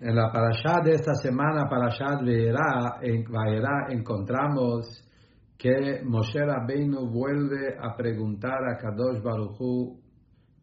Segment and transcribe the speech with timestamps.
[0.00, 5.04] En la parashá de esta semana, parashá Vaera, en Vaera, encontramos
[5.56, 10.00] que Moshe Rabbeinu vuelve a preguntar a Kadosh Baruchu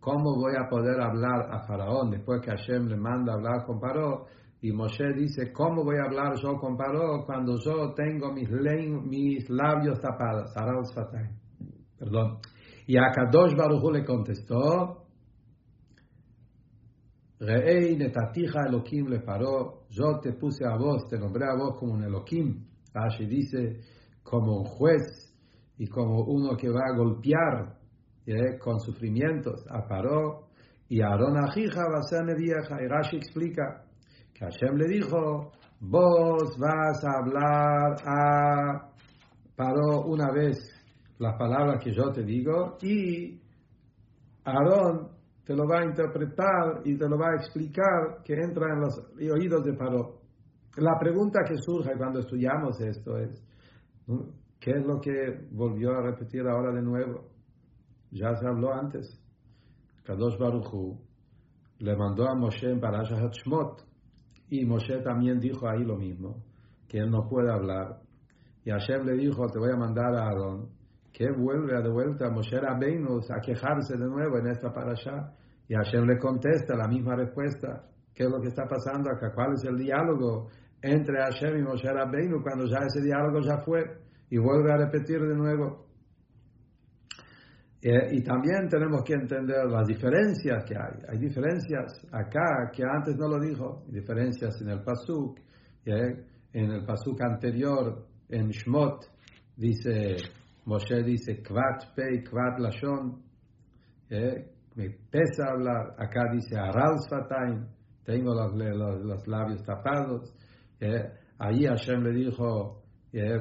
[0.00, 4.26] cómo voy a poder hablar a Faraón después que Hashem le manda hablar con Paró.
[4.62, 9.48] Y Moshe dice, ¿cómo voy a hablar yo con Paró cuando yo tengo mis, mis
[9.48, 10.52] labios tapados?
[11.98, 12.38] Perdón.
[12.86, 14.99] Y a Kadosh Baruchu le contestó,
[17.40, 21.94] Reei netatija Elohim le paró, yo te puse a vos, te nombré a vos como
[21.94, 22.66] un Elohim.
[22.92, 23.80] Rashi dice,
[24.22, 25.34] como un juez
[25.78, 27.78] y como uno que va a golpear
[28.58, 30.48] con sufrimientos a Paró.
[30.88, 32.82] Y Aarón Ajija va a ser vieja.
[32.82, 33.84] Y Rashi explica
[34.34, 38.90] que Hashem le dijo, vos vas a hablar a
[39.56, 40.58] Paró una vez
[41.18, 43.40] las palabras que yo te digo y
[44.44, 45.19] Aarón
[45.50, 48.96] te lo va a interpretar y te lo va a explicar que entra en los
[49.34, 50.20] oídos de Paró.
[50.76, 53.44] La pregunta que surge cuando estudiamos esto es,
[54.60, 57.32] ¿qué es lo que volvió a repetir ahora de nuevo?
[58.12, 59.20] Ya se habló antes.
[60.04, 60.96] Kadosh Baruchu
[61.78, 63.84] le mandó a Moshe en Parashat Shmot
[64.50, 66.44] y Moshe también dijo ahí lo mismo,
[66.86, 68.02] que él no puede hablar.
[68.64, 70.68] Y Hashem le dijo, te voy a mandar a Aarón,
[71.12, 75.34] que vuelve de vuelta a Moshe Rabbeinu a quejarse de nuevo en esta parasha
[75.70, 77.84] y Hashem le contesta la misma respuesta.
[78.12, 79.32] ¿Qué es lo que está pasando acá?
[79.32, 80.48] ¿Cuál es el diálogo
[80.82, 83.84] entre Hashem y Moshe Rabbeinu cuando ya ese diálogo ya fue?
[84.30, 85.86] Y vuelve a repetir de nuevo.
[87.80, 91.04] Eh, y también tenemos que entender las diferencias que hay.
[91.08, 95.38] Hay diferencias acá que antes no lo dijo, diferencias en el Pasuk.
[95.84, 99.04] Eh, en el Pasuk anterior, en Shmot,
[99.56, 100.16] dice,
[100.64, 103.22] Moshe dice, Kvat Pei, Kvat Lashon.
[104.10, 105.94] Eh, me pesa hablar.
[105.98, 107.66] Acá dice Aral Sfataim,
[108.04, 108.52] tengo los,
[109.02, 110.32] los, labios tapados.
[110.80, 113.38] Eh, ahí Hashem le dijo, eh,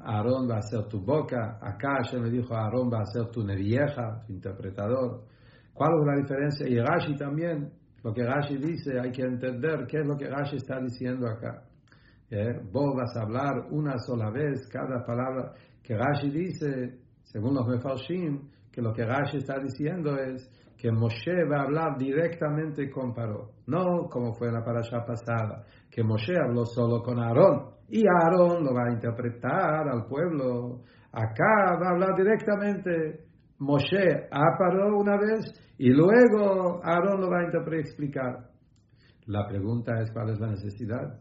[0.00, 1.58] Aarón va a ser tu boca.
[1.60, 5.24] Acá Hashem le dijo, Aarón va a ser tu nevieja, tu interpretador.
[5.72, 6.68] ¿Cuál es la diferencia?
[6.68, 10.56] Y Rashi también, lo que Rashi dice, hay que entender qué es lo que Rashi
[10.56, 11.64] está diciendo acá.
[12.30, 15.52] Eh, vos vas a hablar una sola vez cada palabra
[15.82, 21.44] que Rashi dice, según los Mefarshim, que lo que Rashi está diciendo es que Moshe
[21.44, 26.34] va a hablar directamente con Paró, no como fue en la parasha pasada, que Moshe
[26.36, 30.80] habló solo con Aarón y Aarón lo va a interpretar al pueblo.
[31.12, 33.26] Acá va a hablar directamente
[33.58, 35.44] Moshe a Paró una vez
[35.78, 38.50] y luego Aarón lo va a interpretar.
[39.26, 41.20] La pregunta es cuál es la necesidad.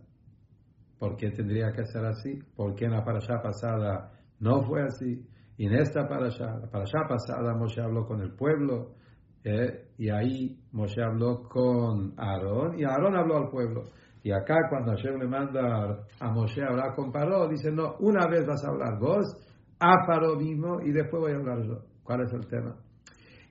[0.97, 2.39] ¿Por qué tendría que ser así?
[2.55, 5.27] ¿Por qué en la parasha pasada no fue así?
[5.61, 8.95] Y en esta parasha, la parasha pasada, Moshe habló con el pueblo,
[9.43, 13.83] eh, y ahí Moshe habló con Aarón y Aarón habló al pueblo.
[14.23, 18.25] Y acá cuando Hashem le manda a Moshe a hablar con Paró, dice, no, una
[18.25, 19.37] vez vas a hablar vos,
[19.79, 21.77] a Paró mismo, y después voy a hablar yo.
[22.01, 22.75] ¿Cuál es el tema?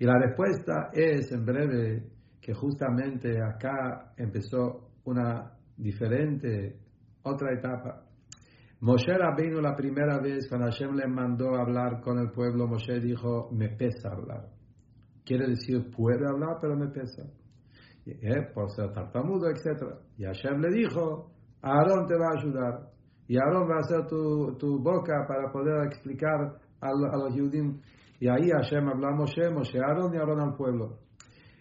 [0.00, 2.08] Y la respuesta es, en breve,
[2.40, 6.76] que justamente acá empezó una diferente,
[7.22, 8.02] otra etapa.
[8.80, 13.50] Moshe vino la primera vez, cuando Hashem le mandó hablar con el pueblo, Moshe dijo,
[13.52, 14.60] me pesa hablar
[15.30, 17.22] quiere decir puede hablar, pero me pesa.
[18.04, 19.94] Eh, por ser tartamudo, etc.
[20.18, 21.30] Y Hashem le dijo,
[21.62, 22.90] Aarón te va a ayudar.
[23.28, 27.76] Y Aarón va a ser tu, tu boca para poder explicar a, a los judíos.
[28.18, 30.98] Y ahí Hashem habla a Moshe, Moshe Aarón y Aarón al pueblo.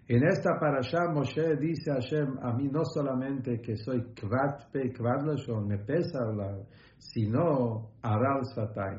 [0.10, 4.92] En esta parasha Moshe dice a Hashem, a mí no solamente que soy kvat pe
[4.92, 5.22] kvat
[5.68, 6.66] me pesa hablar,
[6.98, 8.98] sino aral satay.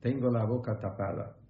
[0.00, 1.40] Tengo la boca tapada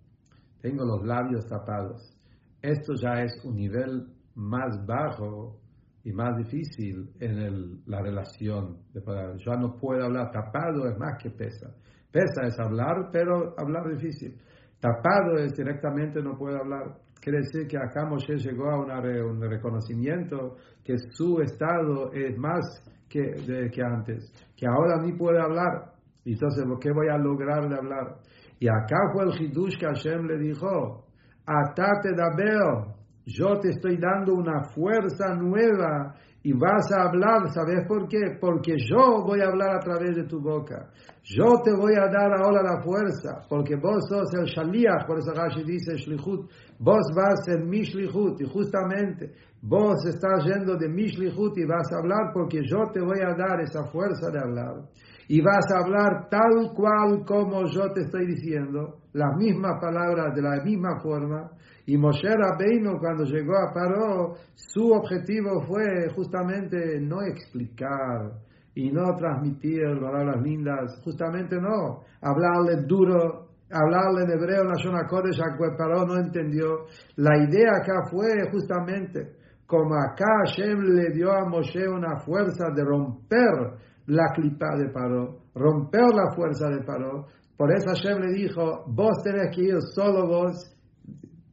[0.60, 2.16] tengo los labios tapados.
[2.62, 5.58] Esto ya es un nivel más bajo
[6.04, 9.40] y más difícil en la relación de palabras.
[9.44, 11.74] Ya no puedo hablar tapado, es más que pesa.
[12.10, 14.36] Pesa es hablar, pero hablar difícil.
[14.80, 16.98] Tapado es directamente no puedo hablar.
[17.20, 23.70] Quiere decir que acá Moshe llegó a un reconocimiento que su estado es más que,
[23.70, 25.92] que antes, que ahora ni puede hablar.
[26.24, 28.16] Entonces, ¿qué voy a lograr de hablar?
[28.58, 31.06] Y acá fue el hidush que Hashem le dijo,
[31.46, 32.94] atate dabeo,
[33.26, 38.38] yo te estoy dando una fuerza nueva y vas a hablar, ¿sabes por qué?
[38.40, 40.90] Porque yo voy a hablar a través de tu boca.
[41.22, 45.32] Yo te voy a dar ahora la fuerza, porque vos sos el shaliach, por eso
[45.32, 51.06] Rashi dice shlichut, vos vas en mi shlichut, y justamente vos estás yendo de mi
[51.08, 54.88] shlichut y vas a hablar porque yo te voy a dar esa fuerza de hablar
[55.32, 58.96] y vas a hablar tal cual como yo te estoy diciendo.
[59.12, 61.52] las mismas palabras de la misma forma.
[61.86, 68.40] Y Moshe Rabbeinu cuando llegó a Paró, su objetivo fue justamente no explicar
[68.74, 75.40] y no transmitir palabras lindas, justamente no, hablarle duro, hablarle en hebreo, la Shona Kodesh,
[75.40, 76.86] a Paró no entendió.
[77.16, 82.82] La idea acá fue justamente, como acá Hashem le dio a Moshe una fuerza de
[82.82, 87.26] romper la clipa de Paró, romper la fuerza de Paró.
[87.56, 90.52] Por eso Hashem le dijo, vos tenés que ir solo vos,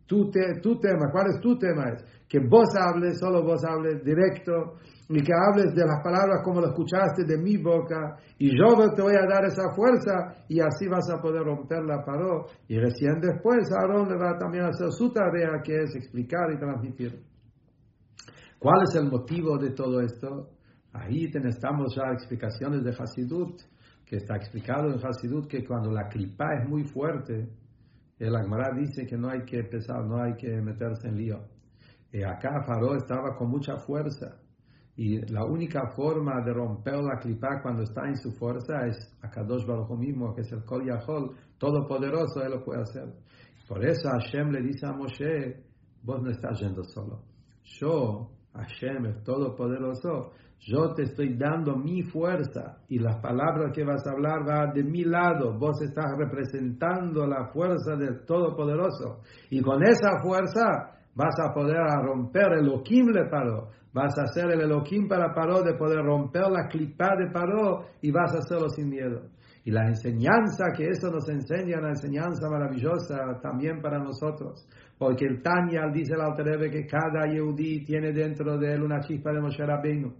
[0.08, 0.32] tu,
[0.62, 1.90] tu tema, ¿cuál es tu tema?
[1.90, 6.62] Es que vos hables, solo vos hables directo, y que hables de las palabras como
[6.62, 10.88] lo escuchaste de mi boca, y yo te voy a dar esa fuerza, y así
[10.88, 12.48] vas a poder romper la paró.
[12.68, 16.58] Y recién después Aarón le va también a hacer su tarea, que es explicar y
[16.58, 17.22] transmitir.
[18.60, 20.57] ¿Cuál es el motivo de todo esto?
[20.94, 23.62] Ahí estamos ya explicaciones de Hasidut,
[24.06, 27.50] que está explicado en Hasidut que cuando la clipa es muy fuerte,
[28.20, 31.40] el Agmará dice que no hay que pesar, no hay que meterse en lío.
[32.12, 34.40] Y acá Faró estaba con mucha fuerza
[34.98, 39.30] y la única forma de romper la clipa cuando está en su fuerza es a
[39.30, 43.14] Kadosh Baruch mismo, que es el Kol Yahol, todopoderoso, él lo puede hacer.
[43.68, 45.64] Por eso Hashem le dice a Moshe,
[46.02, 47.22] vos no estás yendo solo.
[47.80, 54.06] Yo, Hashem, el todopoderoso, yo te estoy dando mi fuerza y las palabras que vas
[54.06, 55.58] a hablar van de mi lado.
[55.58, 59.22] Vos estás representando la fuerza del Todopoderoso.
[59.50, 63.70] Y con esa fuerza vas a poder romper el Elohim le paró.
[63.94, 68.12] Vas a hacer el Elohim para paró de poder romper la clipa de paró y
[68.12, 69.22] vas a hacerlo sin miedo.
[69.68, 74.66] Y la enseñanza que eso nos enseña, una enseñanza maravillosa también para nosotros.
[74.98, 79.34] Porque el Tanya dice la Alterebe que cada Yehudi tiene dentro de él una chispa
[79.34, 80.14] de Moshe Rabbeinu.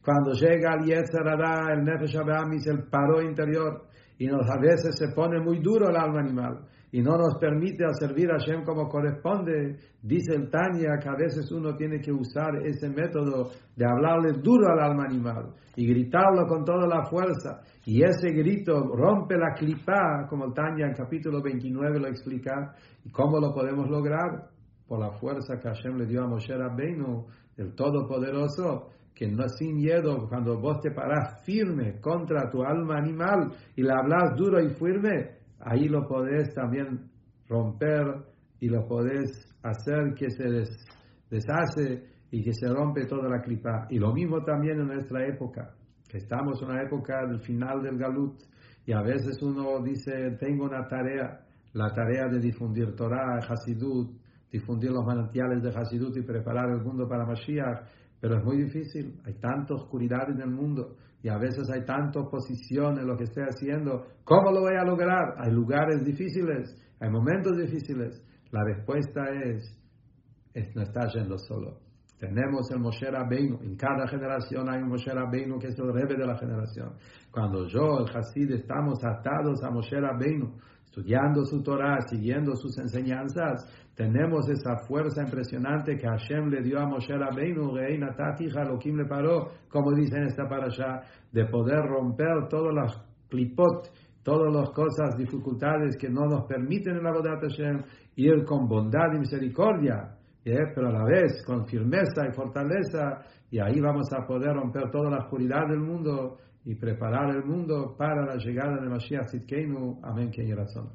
[0.00, 1.26] Cuando llega el Yetzer
[1.72, 3.82] el Nefesh Abrahamis, el paro interior,
[4.16, 6.60] y nos, a veces se pone muy duro el alma animal
[6.94, 11.50] y no nos permite servir a Hashem como corresponde, dice el Tanya que a veces
[11.50, 16.64] uno tiene que usar ese método de hablarle duro al alma animal y gritarlo con
[16.64, 17.62] toda la fuerza.
[17.84, 22.76] Y ese grito rompe la clipa, como el Tanya en capítulo 29 lo explica.
[23.04, 24.50] ¿Y cómo lo podemos lograr?
[24.86, 27.26] Por la fuerza que Hashem le dio a Moshe Rabbeinu,
[27.56, 33.50] el Todopoderoso, que no sin miedo, cuando vos te parás firme contra tu alma animal
[33.74, 37.10] y le hablas duro y firme, ahí lo podés también
[37.48, 38.04] romper
[38.60, 39.30] y lo podés
[39.62, 40.44] hacer que se
[41.30, 43.86] deshace y que se rompe toda la clipa.
[43.90, 45.74] Y lo mismo también en nuestra época,
[46.08, 48.40] que estamos en una época del final del Galut
[48.86, 51.40] y a veces uno dice, tengo una tarea,
[51.72, 54.16] la tarea de difundir Torah, Hasidut,
[54.50, 57.84] difundir los manantiales de Hasidut y preparar el mundo para Mashiach
[58.24, 62.20] pero es muy difícil, hay tanta oscuridad en el mundo y a veces hay tanta
[62.20, 64.04] oposición en lo que estoy haciendo.
[64.24, 65.34] ¿Cómo lo voy a lograr?
[65.38, 68.22] Hay lugares difíciles, hay momentos difíciles.
[68.50, 69.64] La respuesta es,
[70.52, 71.80] es no está yendo solo.
[72.18, 73.60] Tenemos el Moshe Rabbeinu.
[73.62, 76.92] En cada generación hay un Moshe Rabbeinu que es el rebe de la generación.
[77.30, 83.66] Cuando yo, el Hasid, estamos atados a Moshe Rabbeinu, estudiando su Torah, siguiendo sus enseñanzas,
[83.96, 89.06] tenemos esa fuerza impresionante que Hashem le dio a Moshe Rabbeinu, Rei Natati Halokim le
[89.06, 91.02] paró, como dice en esta parasha,
[91.32, 93.90] de poder romper todas las clipot,
[94.22, 97.82] todas las cosas, dificultades que no nos permiten en la de Hashem,
[98.16, 100.72] ir con bondad y misericordia, ¿eh?
[100.74, 105.10] pero a la vez con firmeza y fortaleza, y ahí vamos a poder romper toda
[105.10, 110.00] la oscuridad del mundo y preparar el mundo para la llegada de Mashiach Sitkenu.
[110.02, 110.90] Amén, que razón.